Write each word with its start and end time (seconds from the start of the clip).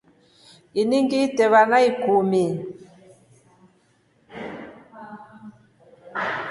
Ini 0.79 0.97
ngite 1.05 1.43
vana 1.51 1.77
ikumi. 1.89 2.43